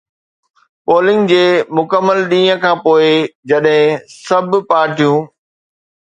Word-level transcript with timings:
polling 0.85 1.23
جي 1.31 1.43
مڪمل 1.79 2.19
ڏينهن 2.31 2.59
کان 2.65 2.77
پوء، 2.85 3.11
جڏهن 3.53 4.01
سڀ 4.25 4.51
پارٽيون 4.73 5.21